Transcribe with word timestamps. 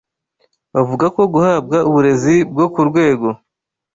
Bavuga 0.73 1.05
ko 1.15 1.21
guhabwa 1.33 1.77
uburezi 1.89 2.35
bwo 2.51 2.65
ku 2.73 2.81
rwego 2.89 3.27